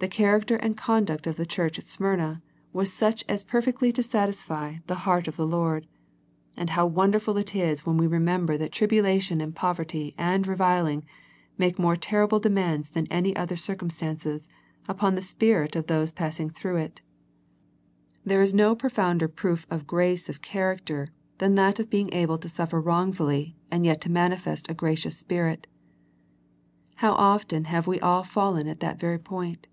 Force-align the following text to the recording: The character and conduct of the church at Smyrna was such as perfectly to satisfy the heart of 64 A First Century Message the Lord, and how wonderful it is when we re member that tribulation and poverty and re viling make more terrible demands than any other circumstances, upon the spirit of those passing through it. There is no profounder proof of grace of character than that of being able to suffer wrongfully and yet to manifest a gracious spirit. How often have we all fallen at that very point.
The 0.00 0.08
character 0.08 0.56
and 0.56 0.76
conduct 0.76 1.26
of 1.26 1.36
the 1.36 1.46
church 1.46 1.78
at 1.78 1.84
Smyrna 1.86 2.42
was 2.74 2.92
such 2.92 3.24
as 3.26 3.42
perfectly 3.42 3.90
to 3.94 4.02
satisfy 4.02 4.80
the 4.86 4.96
heart 5.06 5.26
of 5.28 5.36
64 5.36 5.76
A 5.78 5.80
First 5.80 5.88
Century 5.88 5.96
Message 5.96 6.12
the 6.12 6.60
Lord, 6.60 6.60
and 6.60 6.70
how 6.76 6.86
wonderful 6.94 7.38
it 7.38 7.54
is 7.56 7.86
when 7.86 7.96
we 7.96 8.06
re 8.06 8.18
member 8.18 8.58
that 8.58 8.70
tribulation 8.70 9.40
and 9.40 9.56
poverty 9.56 10.14
and 10.18 10.46
re 10.46 10.54
viling 10.56 11.04
make 11.56 11.78
more 11.78 11.96
terrible 11.96 12.38
demands 12.38 12.90
than 12.90 13.06
any 13.06 13.34
other 13.34 13.56
circumstances, 13.56 14.46
upon 14.86 15.14
the 15.14 15.22
spirit 15.22 15.74
of 15.74 15.86
those 15.86 16.12
passing 16.12 16.50
through 16.50 16.76
it. 16.76 17.00
There 18.26 18.42
is 18.42 18.52
no 18.52 18.76
profounder 18.76 19.26
proof 19.26 19.66
of 19.70 19.86
grace 19.86 20.28
of 20.28 20.42
character 20.42 21.08
than 21.38 21.54
that 21.54 21.80
of 21.80 21.88
being 21.88 22.12
able 22.12 22.36
to 22.36 22.48
suffer 22.50 22.78
wrongfully 22.78 23.56
and 23.70 23.86
yet 23.86 24.02
to 24.02 24.10
manifest 24.10 24.68
a 24.70 24.74
gracious 24.74 25.16
spirit. 25.16 25.66
How 26.96 27.12
often 27.14 27.64
have 27.64 27.86
we 27.86 27.98
all 28.00 28.22
fallen 28.22 28.68
at 28.68 28.80
that 28.80 29.00
very 29.00 29.18
point. 29.18 29.66